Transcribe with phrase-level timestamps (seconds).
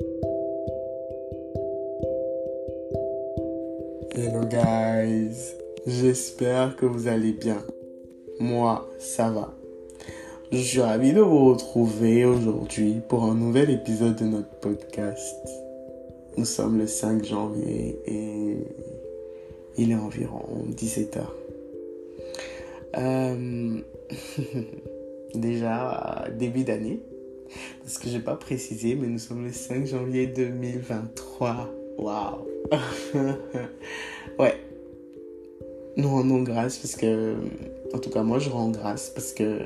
[0.00, 0.10] Hello
[4.50, 5.54] guys,
[5.86, 7.62] j'espère que vous allez bien.
[8.40, 9.54] Moi, ça va.
[10.50, 15.36] Je suis ravi de vous retrouver aujourd'hui pour un nouvel épisode de notre podcast.
[16.36, 18.56] Nous sommes le 5 janvier et
[19.78, 21.20] il est environ 17h.
[22.98, 23.80] Euh,
[25.36, 27.00] déjà, début d'année,
[27.82, 31.70] parce que je n'ai pas précisé, mais nous sommes le 5 janvier 2023.
[31.98, 32.46] Waouh!
[34.38, 34.54] ouais.
[35.96, 37.34] Nous rendons grâce parce que,
[37.92, 39.60] en tout cas, moi je rends grâce parce que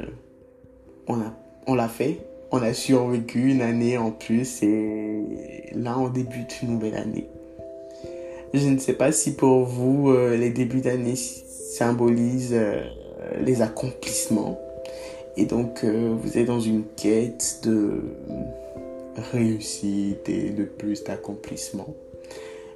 [1.07, 1.35] on a,
[1.67, 2.19] on l'a fait.
[2.51, 7.29] On a survécu une année en plus et là on débute une nouvelle année.
[8.55, 12.83] Je ne sais pas si pour vous euh, les débuts d'année symbolisent euh,
[13.45, 14.59] les accomplissements
[15.39, 18.03] et donc euh, vous êtes dans une quête de
[19.33, 21.95] réussite et de plus d'accomplissement.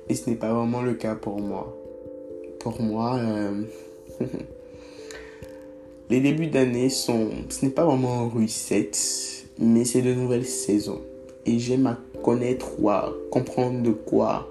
[0.08, 1.76] Et ce n'est pas vraiment le cas pour moi.
[2.60, 3.20] Pour moi,
[6.10, 8.92] les débuts d'année sont, ce n'est pas vraiment un reset,
[9.58, 11.00] mais c'est de nouvelles saisons.
[11.44, 14.48] Et j'aime à connaître ou à comprendre de quoi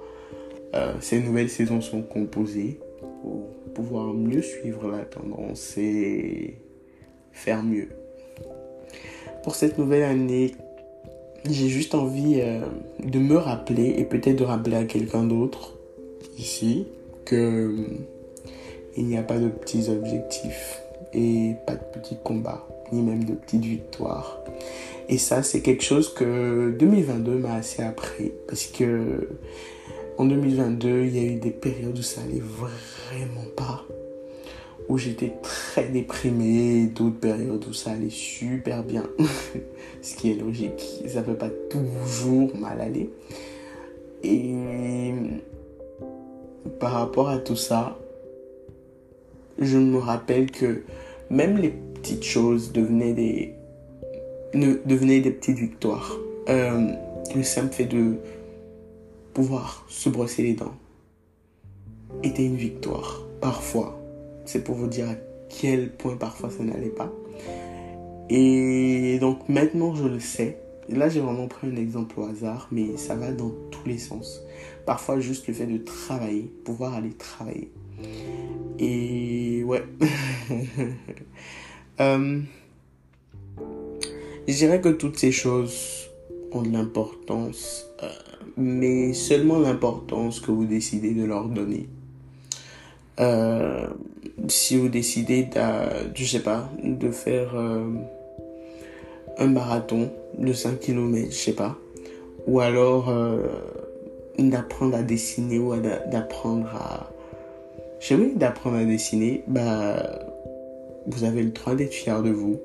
[0.74, 2.78] euh, ces nouvelles saisons sont composées
[3.22, 6.58] pour pouvoir mieux suivre la tendance et
[7.32, 7.88] faire mieux.
[9.44, 10.56] Pour cette nouvelle année,
[11.50, 12.60] j'ai juste envie euh,
[13.04, 15.74] de me rappeler et peut-être de rappeler à quelqu'un d'autre
[16.38, 16.88] ici
[17.26, 17.88] que euh,
[18.98, 20.82] il n'y a pas de petits objectifs
[21.14, 24.40] et pas de petits combats, ni même de petites victoires.
[25.10, 29.30] Et ça, c'est quelque chose que 2022 m'a assez appris parce que
[30.18, 33.84] en 2022, il y a eu des périodes où ça allait vraiment pas,
[34.92, 39.08] où j'étais très déprimé, d'autres périodes où ça allait super bien,
[40.02, 43.10] ce qui est logique, ça peut pas toujours mal aller.
[44.22, 45.14] Et
[46.78, 47.98] par rapport à tout ça,
[49.60, 50.84] je me rappelle que
[51.30, 53.54] même les petites choses devenaient des,
[54.54, 56.18] devenaient des petites victoires.
[56.50, 56.92] Euh,
[57.34, 58.18] le simple fait de
[59.34, 60.76] pouvoir se brosser les dents
[62.24, 63.22] était une victoire.
[63.40, 64.01] Parfois,
[64.52, 65.16] c'est pour vous dire à
[65.48, 67.12] quel point parfois ça n'allait pas.
[68.30, 70.58] Et donc maintenant je le sais.
[70.90, 74.42] Là j'ai vraiment pris un exemple au hasard, mais ça va dans tous les sens.
[74.86, 77.72] Parfois juste le fait de travailler, pouvoir aller travailler.
[78.78, 79.84] Et ouais.
[82.02, 82.42] euh,
[84.48, 86.10] je dirais que toutes ces choses
[86.52, 88.10] ont de l'importance, euh,
[88.58, 91.88] mais seulement l'importance que vous décidez de leur donner.
[93.22, 93.88] Euh,
[94.48, 95.60] si vous décidez de,
[96.16, 97.84] je sais pas, de faire euh,
[99.38, 101.78] un marathon de 5 km, je sais pas,
[102.48, 103.14] ou alors
[104.40, 107.12] d'apprendre à dessiner ou d'apprendre à,
[108.00, 110.20] je sais d'apprendre à dessiner, bah,
[111.08, 112.60] vous avez le droit d'être fier de vous.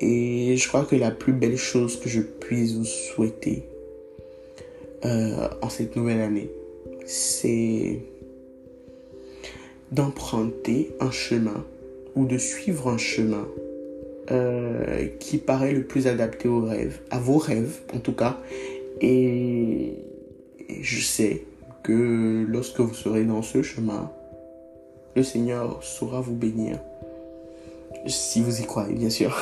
[0.00, 3.64] Et je crois que la plus belle chose que je puisse vous souhaiter
[5.04, 6.50] euh, en cette nouvelle année,
[7.06, 8.00] c'est
[9.92, 11.64] d'emprunter un chemin
[12.14, 13.46] ou de suivre un chemin
[14.30, 18.38] euh, qui paraît le plus adapté aux rêves, à vos rêves en tout cas.
[19.00, 19.94] Et
[20.80, 21.42] je sais
[21.82, 24.10] que lorsque vous serez dans ce chemin,
[25.14, 26.78] le Seigneur saura vous bénir.
[28.06, 29.40] Si vous y croyez, bien sûr.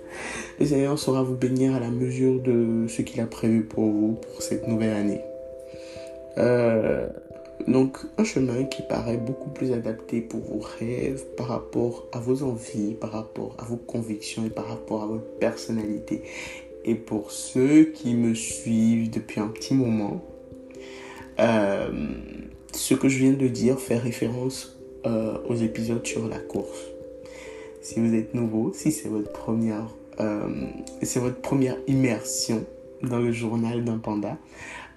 [0.60, 4.12] le Seigneur saura vous bénir à la mesure de ce qu'il a prévu pour vous
[4.14, 5.20] pour cette nouvelle année.
[6.38, 7.08] Euh,
[7.68, 12.44] donc, un chemin qui paraît beaucoup plus adapté pour vos rêves, par rapport à vos
[12.44, 16.22] envies, par rapport à vos convictions et par rapport à votre personnalité.
[16.84, 20.22] Et pour ceux qui me suivent depuis un petit moment,
[21.40, 21.90] euh,
[22.72, 26.84] ce que je viens de dire fait référence euh, aux épisodes sur la course.
[27.82, 29.88] Si vous êtes nouveau, si c'est votre première,
[30.20, 30.48] euh,
[31.02, 32.64] c'est votre première immersion
[33.02, 34.38] dans le journal d'un panda,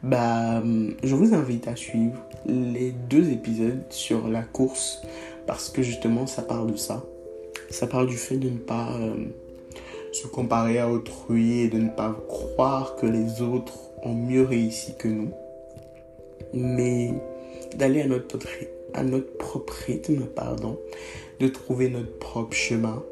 [0.04, 0.64] bah,
[1.04, 2.16] je vous invite à suivre
[2.46, 5.02] les deux épisodes sur la course
[5.46, 7.04] parce que justement ça parle de ça.
[7.70, 8.90] Ça parle du fait de ne pas
[10.12, 14.96] se comparer à autrui et de ne pas croire que les autres ont mieux réussi
[14.98, 15.32] que nous
[16.54, 17.14] mais
[17.76, 18.38] d'aller à notre,
[18.94, 20.80] à notre propre rythme, pardon,
[21.40, 23.04] de trouver notre propre chemin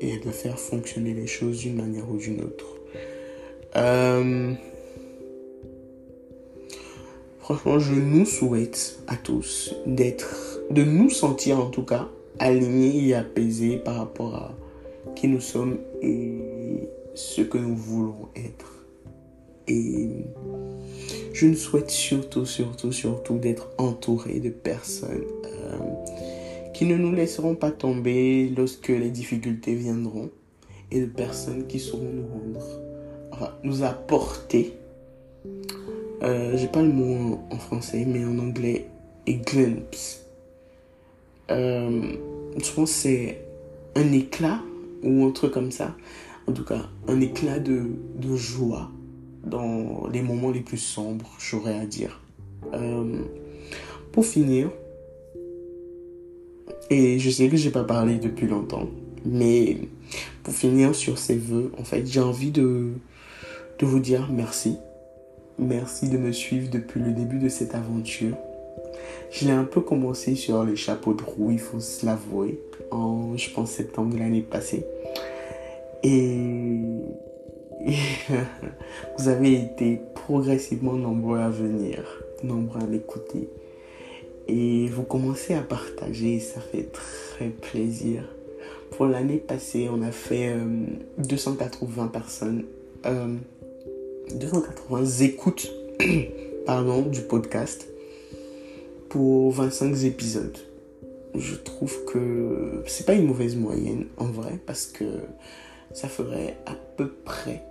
[0.00, 2.66] et de faire fonctionner les choses d'une manière ou d'une autre.
[3.76, 4.52] Euh,
[7.42, 12.08] franchement, je nous souhaite à tous d'être, de nous sentir en tout cas
[12.38, 14.54] alignés et apaisés par rapport à
[15.14, 18.86] qui nous sommes et ce que nous voulons être.
[19.68, 20.08] Et
[21.32, 25.78] je nous souhaite surtout, surtout, surtout d'être entouré de personnes euh,
[26.72, 30.30] qui ne nous laisseront pas tomber lorsque les difficultés viendront
[30.90, 34.74] et de personnes qui sauront nous rendre, nous apporter.
[36.22, 38.86] Euh, J'ai pas le mot en, français, mais en anglais,
[39.26, 40.24] a glimpse.
[41.50, 42.16] Euh,
[42.56, 43.44] je pense que c'est
[43.96, 44.60] un éclat
[45.02, 45.94] ou un truc comme ça.
[46.46, 47.86] En tout cas, un éclat de,
[48.16, 48.90] de joie
[49.44, 52.20] dans les moments les plus sombres, j'aurais à dire.
[52.72, 53.22] Euh,
[54.12, 54.70] pour finir,
[56.90, 58.88] et je sais que j'ai pas parlé depuis longtemps,
[59.24, 59.78] mais
[60.42, 62.90] pour finir sur ces vœux, en fait, j'ai envie de,
[63.78, 64.76] de vous dire merci.
[65.62, 68.36] Merci de me suivre depuis le début de cette aventure.
[69.30, 72.60] Je l'ai un peu commencé sur les chapeaux de roue, il faut se l'avouer,
[72.90, 74.84] en, je pense, septembre de l'année passée.
[76.02, 76.80] Et
[79.18, 82.02] vous avez été progressivement nombreux à venir,
[82.42, 83.48] nombreux à m'écouter.
[84.48, 88.24] Et vous commencez à partager, ça fait très plaisir.
[88.90, 90.56] Pour l'année passée, on a fait
[91.18, 92.64] 280 euh, personnes,
[94.34, 95.70] 280 euh, écoutes
[96.66, 97.86] pardon, du podcast
[99.08, 100.56] pour 25 épisodes.
[101.34, 105.04] Je trouve que c'est pas une mauvaise moyenne en vrai parce que
[105.92, 107.62] ça ferait à peu près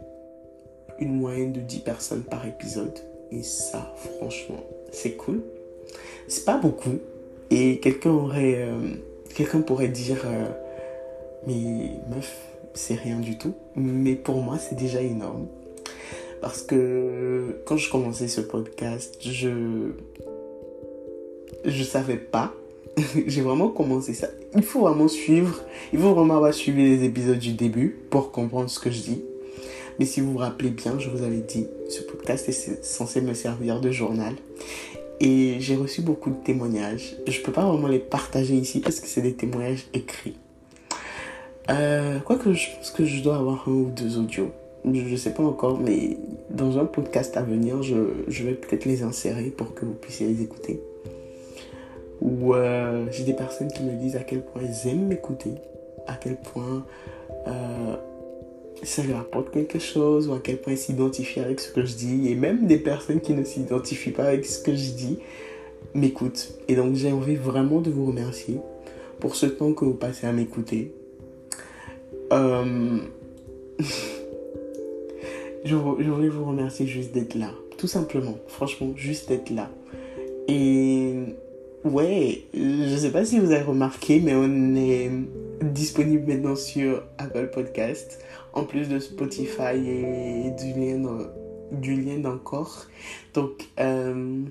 [1.00, 2.98] une moyenne de 10 personnes par épisode.
[3.32, 5.42] Et ça, franchement, c'est cool.
[6.28, 7.00] C'est pas beaucoup.
[7.50, 8.64] Et quelqu'un aurait.
[8.64, 8.96] Euh,
[9.34, 10.48] quelqu'un pourrait dire euh,
[11.48, 12.38] Mais meuf,
[12.74, 13.54] c'est rien du tout.
[13.76, 15.48] Mais pour moi, c'est déjà énorme.
[16.42, 19.92] Parce que quand je commençais ce podcast, je.
[21.64, 22.54] Je savais pas.
[23.28, 24.28] J'ai vraiment commencé ça.
[24.56, 25.62] Il faut vraiment suivre.
[25.94, 29.22] Il faut vraiment avoir suivi les épisodes du début pour comprendre ce que je dis.
[30.00, 33.36] Mais si vous vous rappelez bien, je vous avais dit, ce podcast est censé me
[33.36, 34.34] servir de journal.
[35.20, 37.16] Et j'ai reçu beaucoup de témoignages.
[37.28, 40.38] Je ne peux pas vraiment les partager ici parce que c'est des témoignages écrits.
[41.70, 44.52] Euh, Quoique je pense que je dois avoir un ou deux audios.
[44.84, 46.18] Je ne sais pas encore, mais
[46.50, 47.96] dans un podcast à venir, je,
[48.28, 50.82] je vais peut-être les insérer pour que vous puissiez les écouter.
[52.22, 55.54] Ou euh, j'ai des personnes qui me disent à quel point elles aiment m'écouter,
[56.08, 56.86] à quel point
[57.48, 57.96] euh,
[58.84, 61.96] ça leur apporte quelque chose ou à quel point ils s'identifient avec ce que je
[61.96, 62.30] dis.
[62.30, 65.20] Et même des personnes qui ne s'identifient pas avec ce que je dis
[65.94, 66.54] m'écoutent.
[66.68, 68.60] Et donc j'ai envie vraiment de vous remercier
[69.20, 70.94] pour ce temps que vous passez à m'écouter.
[72.32, 73.00] Euh...
[75.64, 77.52] je, voulais vous remercier juste d'être là.
[77.78, 78.36] Tout simplement.
[78.48, 79.70] Franchement, juste d'être là.
[80.48, 81.14] Et
[81.84, 85.10] ouais, je sais pas si vous avez remarqué, mais on est
[85.62, 88.24] disponible maintenant sur Apple Podcast
[88.54, 91.30] en plus de Spotify et du lien,
[91.72, 92.86] du lien d'encore.
[93.34, 94.44] Donc, euh,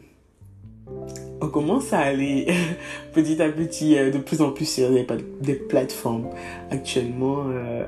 [1.40, 2.46] on commence à aller
[3.14, 6.28] petit à petit euh, de plus en plus sur des, plateformes.
[6.70, 7.84] Actuellement, euh,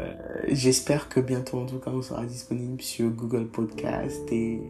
[0.49, 4.61] j'espère que bientôt, en tout cas, on sera disponible sur Google Podcast et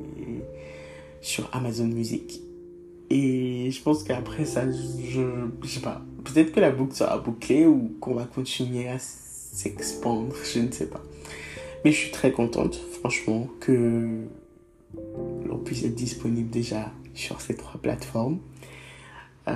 [1.21, 2.41] sur Amazon Music.
[3.11, 5.21] Et je pense qu'après ça, je,
[5.63, 10.35] je sais pas, peut-être que la boucle sera bouclée ou qu'on va continuer à s'expandre,
[10.53, 11.03] je ne sais pas.
[11.85, 14.23] Mais je suis très contente, franchement, que
[15.47, 18.39] l'on puisse être disponible déjà sur ces trois plateformes.
[19.49, 19.53] Euh,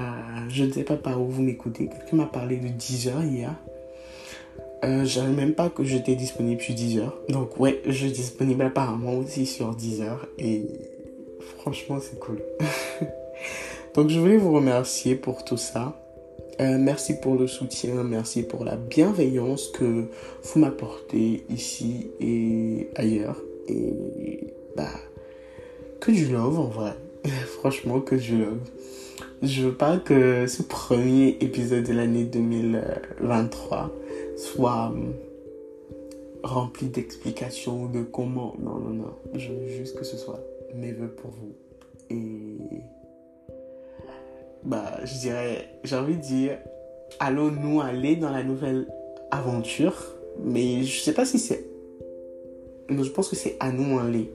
[0.49, 1.89] je ne sais pas par où vous m'écoutez.
[1.89, 3.55] Quelqu'un m'a parlé de Deezer hier.
[4.85, 7.15] Euh, je savais même pas que j'étais disponible sur Deezer.
[7.29, 10.27] Donc ouais, je suis disponible apparemment aussi sur Deezer.
[10.39, 10.63] Et
[11.59, 12.43] franchement, c'est cool.
[13.95, 16.01] Donc je voulais vous remercier pour tout ça.
[16.61, 20.07] Euh, merci pour le soutien, merci pour la bienveillance que
[20.43, 23.37] vous m'apportez ici et ailleurs.
[23.69, 24.89] Et bah,
[26.01, 26.93] que du love en vrai.
[27.59, 28.61] Franchement, que du love.
[29.43, 33.93] Je veux pas que ce premier épisode de l'année 2023
[34.37, 35.13] soit hum,
[36.43, 38.55] rempli d'explications de comment.
[38.59, 39.15] Non, non, non.
[39.35, 40.41] Je veux juste que ce soit
[40.75, 41.55] mes voeux pour vous.
[42.09, 42.57] Et
[44.65, 46.59] bah, je dirais, j'ai envie de dire,
[47.21, 48.87] allons-nous aller dans la nouvelle
[49.31, 50.03] aventure?
[50.43, 51.65] Mais je sais pas si c'est.
[52.89, 54.31] Je pense que c'est à nous aller.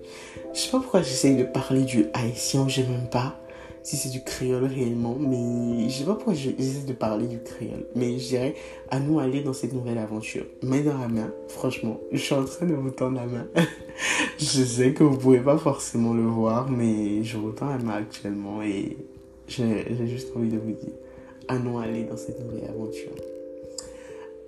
[0.53, 3.40] Je sais pas pourquoi j'essaye de parler du haïtien, je même pas
[3.83, 7.85] si c'est du créole réellement, mais je sais pas pourquoi j'essaie de parler du créole.
[7.95, 8.55] Mais je dirais
[8.89, 10.45] à nous aller dans cette nouvelle aventure.
[10.61, 13.47] Main dans la main, franchement, je suis en train de vous tendre la main.
[14.37, 17.95] je sais que vous pouvez pas forcément le voir, mais je vous tends la main
[17.95, 18.97] actuellement et
[19.47, 20.93] j'ai juste envie de vous dire,
[21.47, 23.11] allons aller dans cette nouvelle aventure.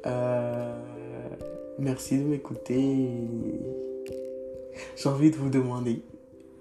[0.05, 0.77] Euh,
[1.79, 3.07] merci de m'écouter.
[4.95, 6.01] J'ai envie de vous demander,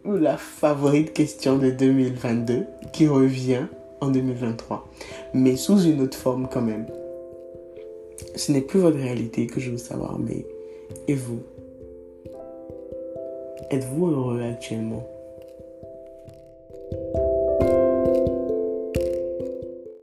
[0.05, 3.67] la favorite question de 2022 qui revient
[4.01, 4.89] en 2023,
[5.33, 6.87] mais sous une autre forme quand même.
[8.35, 10.45] Ce n'est plus votre réalité que je veux savoir, mais
[11.09, 11.41] et vous?
[13.71, 15.07] Êtes-vous heureux actuellement?